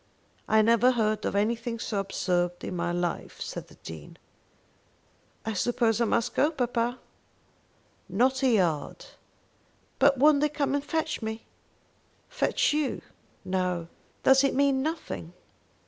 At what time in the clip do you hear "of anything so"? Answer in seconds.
1.25-1.99